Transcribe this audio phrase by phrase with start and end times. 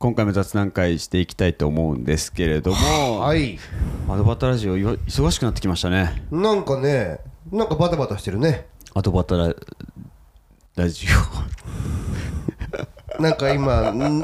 [0.00, 3.58] 今回も雑談会していきたいと思うんですけれども、はい。
[4.08, 6.22] アドバタラジオ忙しくなってきましたね。
[6.30, 7.18] なんかね
[7.50, 8.68] なんかバタバタしてるね。
[8.94, 9.52] アドバタラ
[10.76, 11.08] ラジ
[13.18, 14.22] なんか今んんん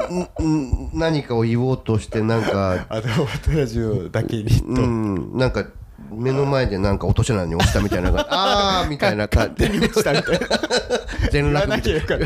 [0.93, 5.65] 何かを言おうとしてなんかオアドバタラジオだけにうんなんか
[6.09, 9.67] 目の前でなんか落とし穴に落ちたみたいなあーみたいな感じ。
[9.67, 10.47] でしたみたいな
[11.31, 12.15] 全落みたいなった。
[12.15, 12.17] っ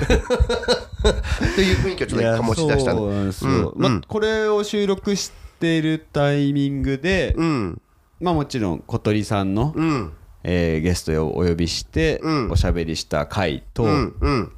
[1.56, 7.82] ていう雰囲気をちょっと醸し出したそうなんまあ、これを収録しているタイミングで、うん。
[8.20, 10.14] まあ、もちろん小鳥さんの、うん。
[10.44, 12.52] えーゲストをお呼びしてうん。
[12.52, 14.52] おしゃべりした回と、うんうん。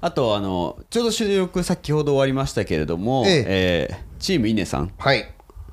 [0.00, 3.94] あとあのちょうど収録先ほど終わりましたけれども、ええ。
[3.94, 4.92] ーチームイネさん。
[4.98, 5.32] はい。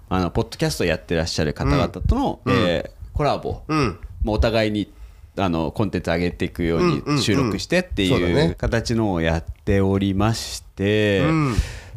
[0.10, 4.00] あのポッドキャストやってらっしゃる方々との、えーコラボ、うん。
[4.24, 4.92] まあお互いに
[5.38, 7.16] あのコンテンツ上げていくよううんうんうん。
[7.16, 11.56] に収録してっていう形のをやっておりまして、うん。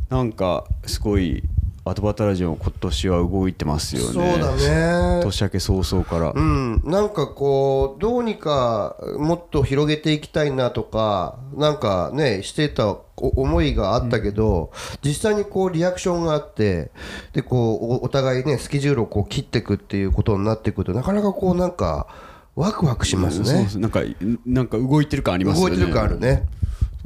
[0.08, 1.42] なんかすごい
[1.88, 4.12] アドバタラジオも今年は動いてますよね。
[4.12, 5.22] そうだね。
[5.22, 16.90] 年明け早々から、うん、なんかこうどうにかもっと広げていきたいなとかなんかねしてたお思いがあったけど、実際にこうリアクションがあって
[17.32, 22.08] でこうおお互いねスケジュールをこう切っていくっていうことになってくるとなかなかこうなんか
[22.56, 23.44] ワクワクしますね。
[23.44, 24.00] そうそうなんか
[24.44, 25.76] なんか動いてる感ありますよね。
[25.76, 26.46] 動いてる感あるね。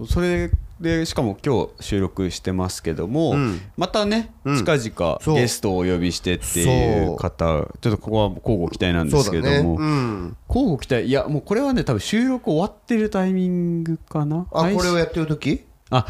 [0.08, 3.60] それでしかも今日収録してますけども、うん。
[3.76, 4.56] またね、うん。
[4.56, 10.36] 近々ゲストをお呼びしてっていう方ちょっとここは交互期待なんですけども、うん。
[10.48, 11.06] 交互期待。
[11.06, 14.46] いやもうこれはね多分収録終わってるタイミングかな？
[14.52, 15.64] あこれをやってる時？
[15.90, 16.06] あ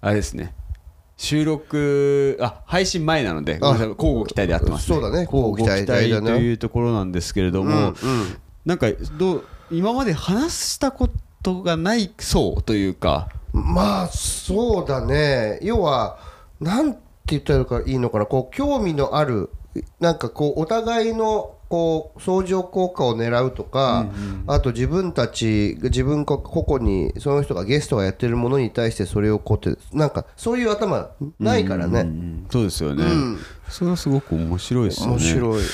[0.00, 0.54] あれですね。
[1.16, 5.22] 収録あ配信前なので交互期待でやってます、そうだね。
[5.24, 5.94] 交互期待と
[6.36, 7.94] いうところなんですけれども、うんうん
[8.64, 8.86] なんか
[9.18, 11.08] どう今まで話したこ
[11.42, 13.28] とがないそうというか。
[13.52, 15.58] まあそうだね。
[15.62, 16.18] 要は
[16.60, 18.26] なんて言ったらいいのかな。
[18.26, 19.50] こう興味のある
[20.00, 24.06] なんかこうお互いのこう相乗効果を狙うとか、
[24.46, 33.38] あと自分たち自分個々にその人がゲストがやってるものに対してそれをこうってなんかそういう頭ないからね、うんそうですよね、ん。
[33.70, 35.12] それはすごく面白いですよね。
[35.12, 35.64] 面白い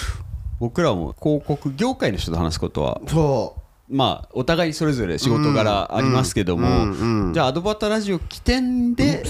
[0.58, 3.56] 僕らも広告業界の人と話すことはそ
[3.88, 7.32] まあお互いそれぞれ仕事柄ありますけども、うんうんうん。
[7.32, 9.24] じゃあアドバタラジオ起点で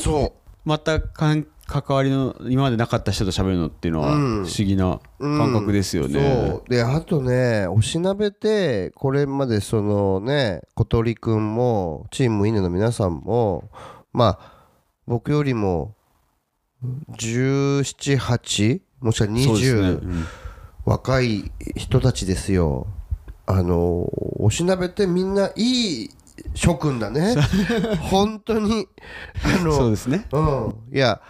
[0.64, 1.46] また関
[1.90, 4.36] わりの今までなかった人と喋るのっていうのは不うん。
[4.38, 6.70] 思議な感覚ですよね、そう。
[6.70, 13.70] であとねおしなべてこれまでそのね小鳥くんもチームイネの皆さんも
[14.12, 14.52] まあ
[15.06, 15.94] 僕よりも
[17.12, 19.80] 178もしくはそうですね。
[19.88, 20.26] 20、うん
[20.88, 22.86] 若い人たちですよ。
[23.44, 26.10] あのおしなべてみんないい
[26.54, 27.34] 諸君だね。
[28.10, 28.88] 本当に。
[29.44, 30.26] あのそうですね。
[30.32, 31.20] うん、いや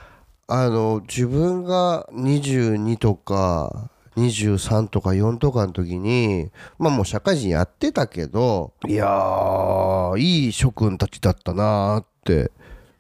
[0.47, 12.53] あの自分が22とか23とか4とかの時にまあもう社会人やってたけどいやーいい諸君たちだったなーって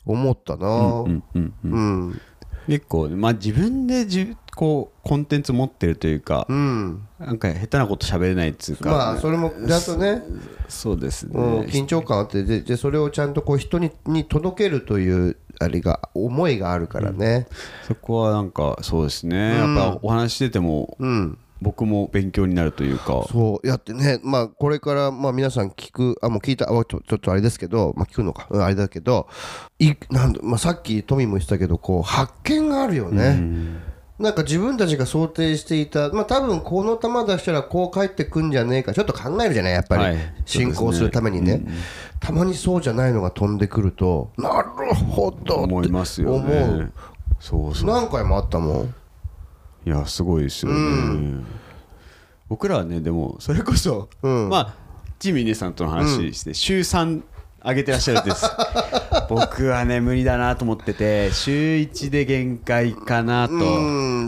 [0.04, 1.04] 思ったなー。
[1.04, 1.72] うんうんうん。
[1.72, 1.80] う
[2.10, 2.20] ん
[2.68, 7.06] 結構まあ自分でじこうコンテンツ持ってるというか、うん。
[7.18, 10.22] なんか下手なこと喋れないっつうか、まあそれもちゃんとね。
[10.68, 17.46] そうですね、うん、緊張感あってででそれをちゃんとこう人にに届けるというあれが思いがあるからね。
[17.86, 23.24] そこはなんかそうですね、やっぱお話ししててもうん僕も勉強になるというか。
[23.30, 29.28] そうやってねまあこれからまあ皆さん聞くあもう聞いたあちょちょっとあれですけどまあ聞くのか、うんあれだけど
[29.78, 33.40] いなんだ、まあ、さっきトミーも言ってたけどこう発見があるよね、
[34.18, 40.16] なんか自分たちが想定していた、まあ多分この球出したらこう返ってくんじゃねえか、ちょっと考えるじゃない、やっぱり、はい。
[40.44, 41.62] 進行するためにね、
[42.18, 46.62] たまにそうじゃないのが飛んでくると、なるほどって思いますよね。
[46.62, 46.92] 思う。
[47.38, 47.90] そうそう。
[47.90, 48.94] 何回もあったもん。
[49.88, 51.42] いやすごいですよね、
[52.46, 54.50] 僕らはねでもそれこそ、うん。
[54.50, 54.74] まあ
[55.18, 57.22] ジミーネさんとの話して、週3
[57.64, 58.46] 上げてらっしゃるんです。
[59.28, 63.58] 僕はね無理だなと思ってて週1で限界かなと、う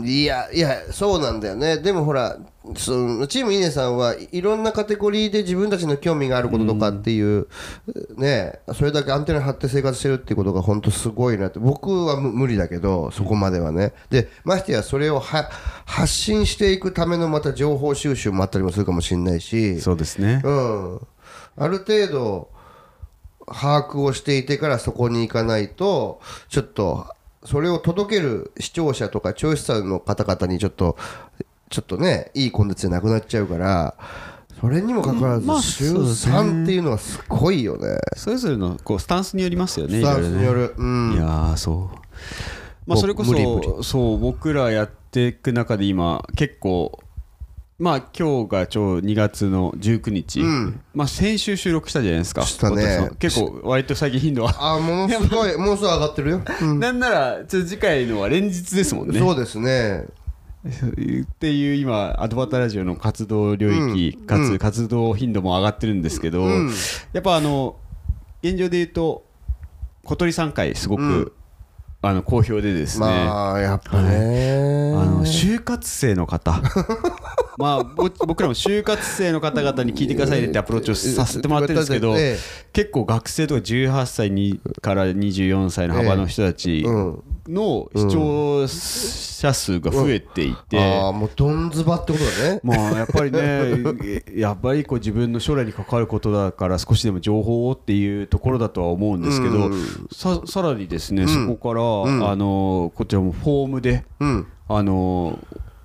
[0.01, 0.03] ん。
[0.05, 1.77] いやいやそうなんだよね。
[1.77, 2.37] でもほら
[2.75, 7.47] そのチームイネさんはいろんなカテゴリーで自分たちの興味があることとかっていう、
[8.17, 11.59] ねそれだけアンテナ張って生活してるってことが本当すごいなって。
[11.59, 13.93] 僕は無無理だけどそこまではね。
[14.09, 15.49] でましてやそれをは
[15.85, 19.79] 発信していくためのまた情報収集もあったりもするかもしれないし。
[19.79, 20.41] そうですね。
[20.43, 20.99] うん、
[21.57, 22.49] ある程度
[23.47, 27.07] 把握をしていてからそこに行かないとちょっと
[27.43, 30.97] それを届ける視聴者とか聴取者の方々にちょっと
[31.69, 33.95] ちょっとねいいコンテンツでなくなっちゃうから
[34.59, 37.97] それにもかかわらずまあ週そうですね3っていうのはすごいよね。
[38.15, 40.75] それぞれのこうスタンスによりますよねスタンスによる。
[40.77, 41.13] うん。
[41.13, 41.97] いやーそう。
[42.85, 43.67] まあ、それこ無理無理。
[43.67, 46.99] そそう僕らやっていく中で今結構
[47.81, 50.43] まあ今日がちょうど2月の19日、
[50.93, 52.43] まあ先週収録したじゃないですか。
[52.43, 53.09] したね。
[53.17, 54.75] 結構割と最近頻度は。
[54.75, 56.79] あものすごいもうすぐ上がってるよ、うん。
[56.79, 59.17] なんならちょっと次回のは連日ですもんね。
[59.17, 60.05] そうですね。
[60.63, 66.45] っていう今アドバタラジオの活動領域、かつ活動頻度も上がってるんですけど、
[67.13, 67.77] やっぱあの
[68.43, 69.25] 現状で言うと
[70.03, 71.33] 小鳥さん回すごく、
[72.03, 76.61] あの好評でですね、まあやっぱね、あの就活生の方
[77.61, 82.39] まあぼ 僕らも就活生の方々に聞いてくださいねってアプローチをさせてもらってるんですけど、ええ。
[82.73, 86.83] 結構学生とか18歳にから24歳の幅の人たち
[87.47, 92.59] の視聴者数が増えていて、ああもうどんずばってことだね。
[92.63, 99.69] まあやっぱりね やっぱりこう自分の将来に関わることだから少しでも情報をっていうところだとは思うんですけど、
[100.11, 104.47] ささらにですね、そこから、あのこちらもフォームで、うん。
[104.73, 105.37] あの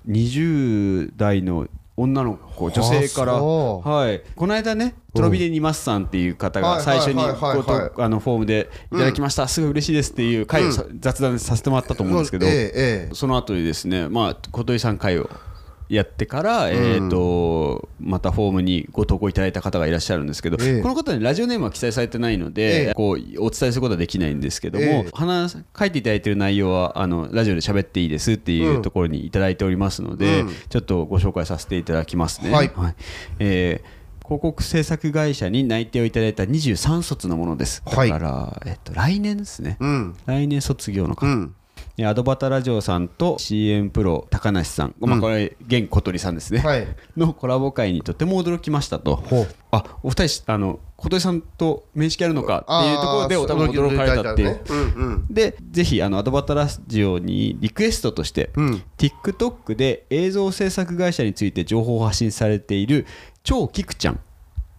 [0.07, 1.67] 20代の
[1.99, 7.25] 女の子女性から、はい、この間ねトロビデニマスさんっていう方はいが最初にあ
[8.07, 13.15] のフォームでいただきました、すごい嬉しいですっていう回をさ雑談させてもらったと思うんですけど、ええええ。
[13.15, 15.27] その後にですね、まあ、小鳥さん会を
[15.89, 20.81] やってから、えー、とまたフォームにご投稿いただいた方がいらっしゃるんですけど、ええ。
[20.81, 22.93] この方にラジオネームは記載されてないので、ええ。
[22.93, 25.09] こうお伝えすることはできないんですけども、ええ。
[25.13, 32.51] 話書いていただいている内容はあのラジオで喋っていいですっていうところにいただいておりますので、ちょっとご紹介させていただきますね。
[32.51, 32.71] はい。
[33.39, 33.97] えー
[34.27, 37.81] 広告制作会社に内定をいただいた23卒のものです。
[37.85, 38.09] だはい。
[38.09, 40.15] から、えっと、来年ですね、うん。
[40.25, 41.55] 来年卒業の方、うん。
[41.55, 41.56] え
[42.05, 46.87] アドバタラジオさんと CM プロ高梨さん、まあ、これ現小鳥さんですね、はい。
[47.17, 49.23] のコラボ会にとても驚きましたと。
[49.71, 54.41] あお二人あの小鳥さんと面識あるのかっていうところで驚かれたって。
[54.43, 54.61] いう、ね。
[54.69, 55.25] うんうん。
[55.27, 58.83] でぜひあのアドバタラジオにリクエストとして、うん。
[58.99, 63.07] TikTok で映像制作会社について情報を発信されている
[63.43, 64.19] 超キクちゃん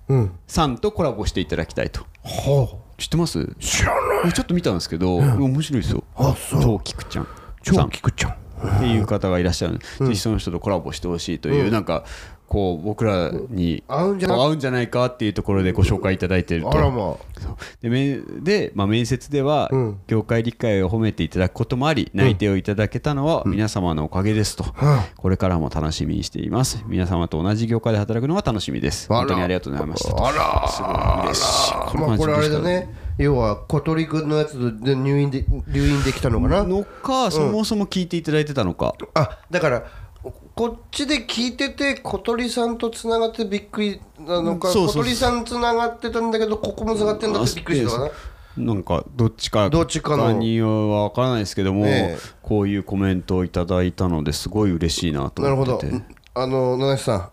[0.09, 0.31] うん。
[0.47, 2.03] さんとコラボしていただきたいと。
[2.23, 3.39] ほ知ってます？
[3.39, 4.33] う知らない。
[4.33, 6.05] ちょっと見たんですけど、面白いですよ。
[6.17, 6.63] あそう。
[6.63, 7.25] 超キクちゃん。
[7.25, 7.31] さ
[7.63, 7.89] 超ん。
[7.89, 8.33] 聞くちゃん。
[8.33, 12.05] っていう方がいらっしゃるので、ぜひその人とコラボしてほしいという、なんか
[12.49, 16.71] こう僕らに合うんじゃないかっていうところでご紹介いただいていると。
[16.71, 17.19] まそ
[17.51, 17.57] う。
[17.83, 20.01] でめで、まあ、面接ではうん。
[20.07, 26.83] 業界理解を褒めていただくこともあり、内定をいただけたのは皆様のおかげですと、あこれからも楽しみにしています。
[26.87, 29.09] 皆様と同じ業界で働くのが楽しみです。
[29.09, 30.15] 本当にありがとうございました。
[30.15, 30.69] とあら。
[30.69, 31.75] すごい嬉しい。
[31.99, 33.09] まあこれあれだね。
[33.19, 36.63] 要は小鳥くんのやつで入院で入院できたのかな？
[36.63, 39.87] のかそもそも聞いていただいてたのか、あだから
[40.59, 45.05] こっちで聞いてて小鳥さんとつながってびっくりなのかそうそうそう。
[45.05, 48.13] 小鳥さんつながってたんだけどここもつながってんだってびっくりしたのか
[48.57, 48.65] な？
[48.65, 50.33] なんかどっちかどっちかの。
[50.33, 52.19] には分からないですけども、ええ。
[52.43, 55.77] こういうコメントをいただいたのですごい嬉しいなとなるほど。
[55.77, 57.31] 思っててあの七瀬さん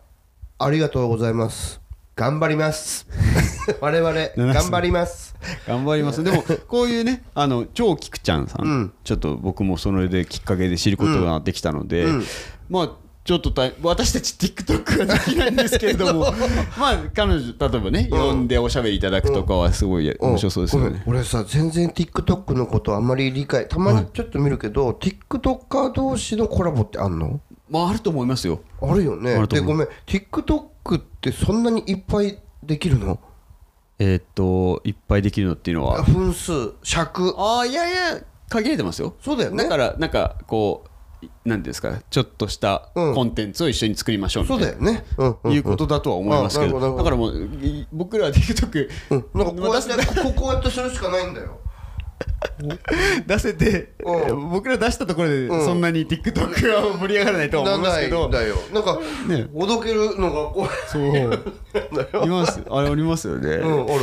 [0.59, 1.81] ありがとうございます。
[2.15, 3.07] 頑張ります。
[3.81, 4.13] 我々
[4.53, 5.35] 頑張ります。
[5.67, 6.23] 頑張ります。
[6.23, 8.93] でもこういうねあの超キクちゃんさん、うん。
[9.03, 12.05] ちょっと僕もそれできっかけで知ることができたので、
[12.69, 16.31] まあちょっとた私たち TikTok はできないんですけれども。
[16.77, 27.41] まあ彼女例えばね、呼んでおしゃべりいただくとかはすごい面白そうですよね、ごめん俺さ全然 TikTok のことあんまり理解たまにちょっと見るけど、TikToker 同士のコラボってあんの？
[27.67, 28.61] まああると思いますよ。
[28.79, 29.47] あるよね。
[29.47, 29.87] でごめん。
[30.05, 33.19] TikTok ってそんなにいっぱいできるの？
[33.97, 36.03] えーっといっぱいできるのっていうのは。
[36.03, 37.33] 分数尺。
[37.39, 39.15] ああいやいや限られてますよ。
[39.19, 39.63] そうだよね。
[39.63, 40.89] だからなんかこう
[41.21, 43.15] いなんていうんですかちょっとしたうん。
[43.15, 45.05] コンテンツを一緒に作りましょうみたいうな、そだよね。
[45.17, 49.25] うんうんいうことだとは思いますけど,、だからもうい僕らは TikTok、うん。
[49.33, 51.59] なんかこうやここうやってするしかないんだよ。
[53.27, 58.55] 出せて、う僕ら出したところでそんなに TikTok は盛り上がらないとは思いますけど、なんだよ。
[58.73, 59.47] なんかね。
[59.53, 61.03] おどけるのがこうそう。
[62.25, 62.61] います。
[62.69, 63.97] あれありますよね、うんあるあ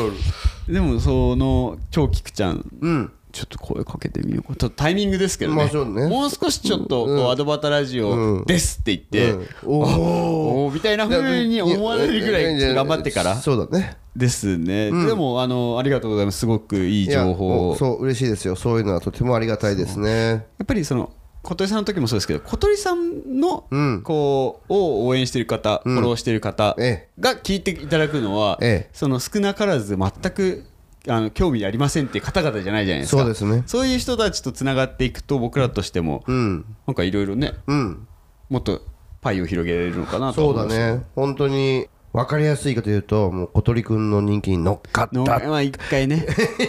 [0.69, 0.73] る。
[0.73, 4.57] でもその超キクちゃんうんちょっと声かけてみようか。
[4.57, 6.09] ちょっとタイミングですけどね,、まあね。
[6.09, 9.33] もう少しちょっとこう、アドバタラジオですって言って、
[9.67, 9.81] うん。
[9.81, 13.37] おあおおーみたいな風に思われるぐらい頑張ってから。
[13.37, 13.97] そうだね。
[14.15, 16.41] ですね、でもあのありがとうございます。
[16.41, 18.57] すごくいい情報そう嬉しいですよ。
[18.57, 20.29] そういうのはとてもありがたいですね。
[20.29, 21.13] やっぱりその
[21.43, 24.03] 小鳥さんの時もそうですけど小鳥さんのうん。
[24.03, 27.09] こうを応援している方、フォローしている方え。
[27.19, 28.91] が聞いていただくのは、ええ。
[28.93, 30.65] その少なからず全く
[31.09, 33.23] あの興味ありませんっていう方々じゃないじゃないですか。
[33.23, 33.65] そうですね。
[33.67, 36.65] そういう人たちとつながっていくと僕らとしても、うん。
[36.87, 38.07] なんかいろいろねうん。
[38.49, 38.83] もっと
[39.21, 40.97] パイを広げられるのかなとそうだ思います。
[40.99, 41.05] ね。
[41.17, 45.17] 本当に分かりやすいかというともう小鳥くんの人気に乗っかった。
[45.17, 46.25] のまあ一回ね。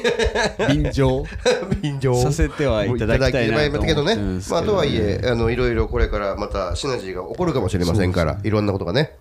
[0.70, 1.25] 便乗。
[1.82, 2.20] 便乗。
[2.20, 4.16] させてはいただきたいなといただけどね。
[4.16, 4.40] ね。
[4.50, 9.18] まあとはいえあのいろいろこれからまたシナジーが起こるかもしれませんからいろんなことがね。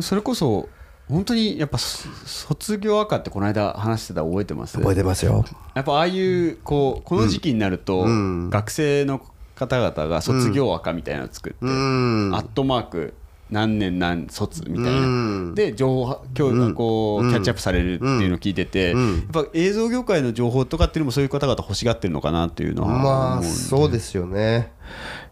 [0.00, 0.68] それこそ
[1.08, 4.78] 本当にやっぱそ卒業赤ってこの間話してたの覚えてます？
[4.78, 5.44] 覚えてますよ。
[5.74, 8.04] やっぱああいうこうこの時期になると、
[8.50, 9.20] 学生の
[9.54, 12.34] 方々が卒業赤みたいなのを作って、うん。
[12.34, 13.14] アットマーク
[13.50, 15.02] 何年何卒みたいな、う
[15.50, 15.54] ん。
[15.54, 18.96] で情報今日がこう、キャッチアップされるっていうのを聞いてて、やっ
[19.30, 24.72] ぱ映像業界の情報とかっていうのもそういう方々欲しがってるのかなっていうのはまあそうですよね。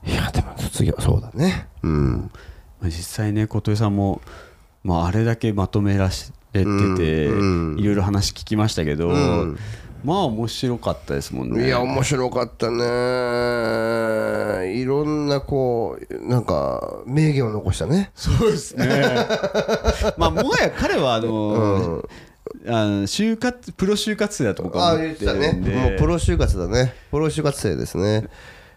[0.07, 1.69] いやでも卒業そうだね。
[1.83, 2.31] うん。
[2.81, 4.21] まあ実際ね琴恵さんも、
[4.85, 7.79] まあ、あれだけまとめられてて、うん。
[7.79, 9.59] いろいろ話聞きましたけど、ん。
[10.05, 11.67] まあ面白かったですもんね。
[11.67, 12.75] いや面白かったね。
[14.75, 18.11] いろんなこうなんか名言を残したね。
[18.15, 18.87] そうですね。
[20.19, 22.05] まあもはや彼はあの、
[22.67, 25.53] あの就活プロ就活生だと僕はああ思っ言っててたね。
[25.53, 26.95] るんで、もうプロ就活だね。
[27.13, 28.27] プロ就活生ですね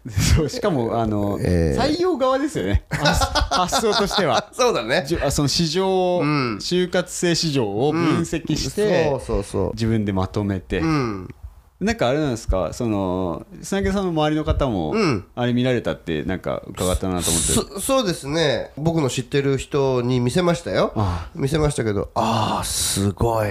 [0.35, 2.85] そうしかもあの、え採用側ですよね。
[2.89, 4.49] 発発想としては。
[4.53, 5.05] そうだね。
[5.23, 6.19] あその市場、
[6.59, 11.35] 就活生市場を分析して、そうそうそ自分でまとめて、ううん。
[11.79, 12.69] なんかあれなんですか？
[12.71, 15.25] その砂毛さんの周りの方も、うん。
[15.35, 17.53] あれ見られたってなんか伺ったなと思って。
[17.53, 18.71] そそうですね。
[18.77, 20.93] 僕の知ってる人に見せましたよ。
[20.95, 23.49] あ見せましたけどああすごい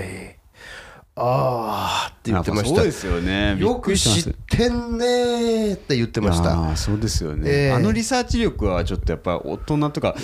[1.17, 2.77] ああって言ってました。
[2.77, 3.57] そうですよね。
[3.59, 6.59] よく知ってんねーって言ってました。
[6.59, 7.73] ああそうですよね、ええ。
[7.73, 10.17] あのリサーチ力はちょっとやっぱ大人とか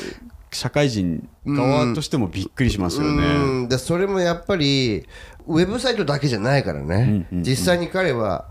[0.50, 3.68] 社会人側としてもびっくりしますよね、うん。
[3.68, 5.06] でそれもやっぱり
[5.46, 8.48] ウェブサイトだけじゃないからね、実際に彼は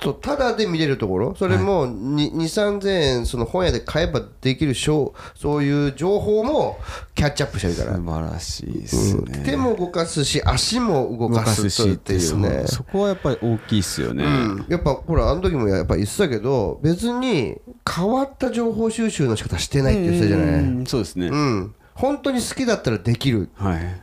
[0.00, 6.78] とただで見れるところそれも2 3 0 0 0円その本屋で買えばできるしょうそういう情報も
[7.14, 7.96] キャッチアップしてるから。
[7.96, 14.66] 素晴らしいですね、手も動かすし足も動かすとっていうねそそこはやっぱり大きいですよね、うん。
[14.68, 17.56] やっぱほらあの時もやっぱ言ってたけど別に
[17.88, 20.60] 変わった情報収集の仕方してないって言ってたじゃない？
[20.60, 21.74] うんそうですね、うん。
[21.94, 23.48] 本当に好きだったらできる。
[23.54, 24.00] はい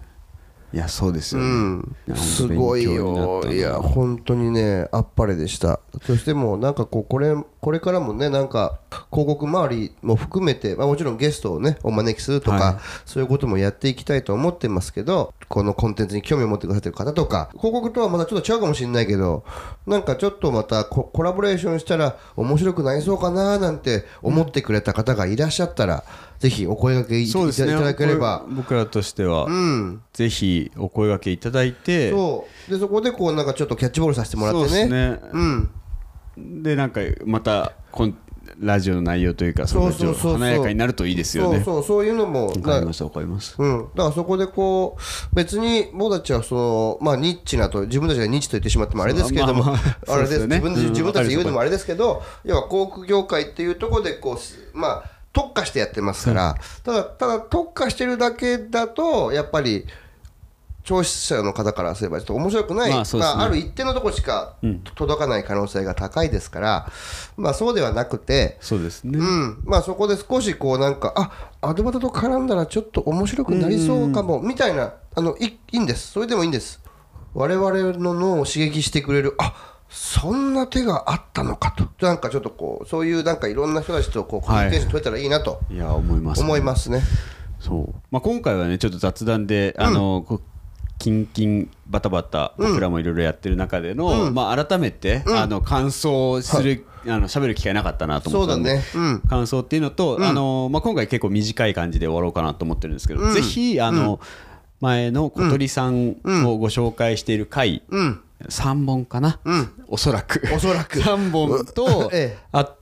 [0.73, 2.15] いやそうですよね、うん。
[2.15, 3.53] すごい本当勉強になったな。
[3.53, 3.69] いよ。
[3.69, 5.79] や本当にねあっぱれでした。
[6.05, 8.79] そしてもうなんかこうこれこれからもねなんか
[9.11, 12.75] 広告周りも含めて、まあ、もちろんゲストをねお招きするとか、はい。
[13.05, 19.45] そういうこともやっていきたいと思ってますけどこのコンテンツに興味を持ってくださってる方とか広告とはまたちょっと違うかもしれないけど
[19.87, 26.03] なんかちょっとまたココラボレーションしたら面白くなりそうかななんて思ってくれた方がいらっしゃったら、
[26.39, 27.49] ぜひお声掛けいね。
[27.49, 28.45] いただければ。
[28.49, 30.01] 僕らとしては、うん。
[30.13, 32.11] ぜひお声掛けいただいて。
[32.11, 32.71] そう。
[32.71, 34.67] でそこでこうなんかちょっとキャッチボールさせてもらってね。
[34.67, 35.19] そうですね。
[35.31, 36.63] うん。
[36.63, 38.17] でなんかまたこん
[38.59, 41.57] ラジオの内容というかそのそうそう華やかになるといいですよね。
[41.57, 43.55] そうそうそういうのもなわかりますわかります。
[43.57, 50.47] うん、だからそこでこう別に僕たちはその、まあ、ニッチなと自分たちがニッチと言ってしまってもあれですけれども、まあまああれです。
[50.47, 50.59] ね。
[50.59, 59.85] 自分自分たちで言うのもあれですけど、要は航空業界っていうところでこうすまあ特化してやってますから、ただただ特化してるだけだとやっぱり
[60.85, 64.55] 聴取者の方からすればちょっと面白くない、まあまあある一定のところしか
[64.95, 66.91] 届かない可能性が高いですから、
[67.35, 76.13] まあそうではなくて、そうですね、うん、まあそこで少しこうなんかあアドバタと絡んだらちょっと面白くなりそうかもみたいなあのいいいんです。
[76.13, 76.81] それでもいいんです。
[77.33, 82.05] 我々の脳を刺激してくれるあそんな手があったのかと。
[82.05, 85.61] なんかちょっとこうそういうなんかいろんな人たちとこうコミュニケーション取れたらいいなと。
[85.71, 87.01] い、や思います思いますね。
[87.61, 90.41] そう、まあ、今回はねちょっと雑談で、あのこう
[90.99, 99.13] キンキンバタバタ僕らもいろいろやってる中での、まあ、改めて、あの感想をする、あの喋る機会なかったなと思ったんで、そうだね。
[99.13, 99.21] うん。
[99.21, 104.19] 感想っていうのと、あのまあ、今回結構短い感じで終わろうかなと思ってるんですけど、ぜひあの、
[104.81, 109.39] 前の小鳥さんをご紹介している回、うん3本かな、
[109.87, 110.41] おそらく。
[110.53, 110.99] おそらく。
[110.99, 112.45] 3本と、ええ。
[112.51, 112.73] あ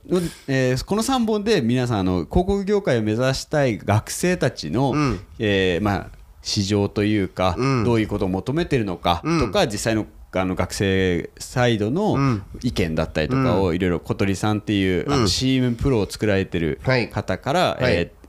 [0.48, 4.92] えーこの3本で皆さんあの広告業界を目指したい学生たちの、
[5.38, 6.06] えーまあ、
[6.42, 10.06] 市場というか、どういうことを求めてるのかとか、実際の
[10.36, 17.08] あの学生サイドの意見だったりとかをいろいろ小鳥さんっていう、あの CM プロを作られてるはい。
[17.08, 17.94] 方から、はい。
[17.94, 18.24] えー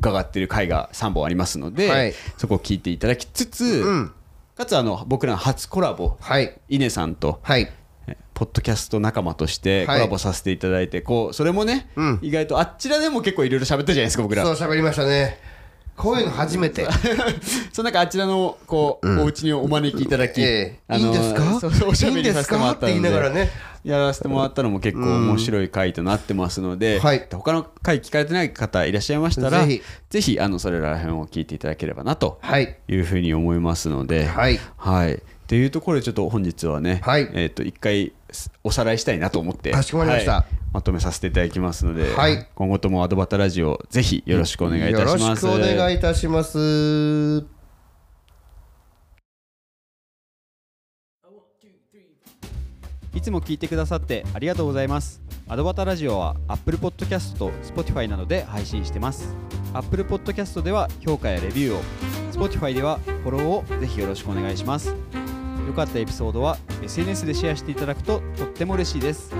[0.00, 2.14] 伺っている回が3本ありますので、はい。
[2.36, 4.12] そこを聞いていただきつつ、ん
[4.58, 6.58] かつあの僕らの初コラボ、はい。
[6.68, 7.70] 稲さんと、はい。
[8.08, 10.00] えポッドキャスト仲間としてコはい。
[10.00, 12.18] ラボさせていただいて、こうそれもね、うん。
[12.22, 14.42] 意外とあちらでも結構いろいろ喋ったじゃないですか僕ら。
[14.42, 15.38] そう喋りましたね
[15.98, 16.86] こういうの初めて。
[17.72, 21.58] そのなんかあちらのこう、お家にお招きいただき、えいいんですか？
[21.60, 23.20] そうそうおしゃべりさせてもらったのいいんですか？
[23.20, 23.50] って言いながらでね。
[23.84, 27.26] やらせてもらったのも結構面白い回となってますので、はい。
[27.32, 32.76] 他の回聞かれてない方いらっしゃいましたらぜぜひひあのそれら辺を聞いていただければなとはい。
[32.88, 34.58] いうふうに思いますので、はい。
[34.76, 35.22] はい。
[35.48, 38.12] っていうところでちょっと本日はね、はいえっ、と一回
[38.62, 45.46] おさらいしたいなと思って、かしこまりましたはいまとめさせていただきますので、はい今後ともアドバタラジオぜひよろしくお願いいたします。
[45.46, 47.46] よろしくお願いいたします
[53.14, 55.22] いつも聞いてくださってありがとうございます。
[55.48, 59.34] アドバタラジオは Apple Podcast と Spotify などで配信してます。
[59.72, 64.94] Apple Podcast では評価やレビューを、Spotify ではフォローをぜひよろしくお願いします。
[65.68, 69.34] 良かったエピソードは SNS でシェアしていただくととっても嬉しいです。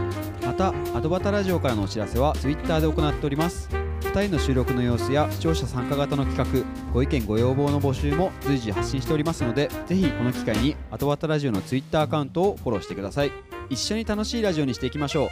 [0.44, 3.68] また、アドバタラジオからのお知らせは Twitter で行っております。
[4.00, 13.32] 2人の収録の様子や視聴者参加型の企画、ご意見ご要望の募集も随時発信しておりますので、ぜひこの機会にアドバタラジオの Twitter アカウントをフォローしてください。
[13.70, 15.28] 一緒に楽しいラジオにしていきましょ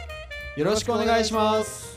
[0.55, 0.59] う。
[0.59, 1.96] よろしくお願いします。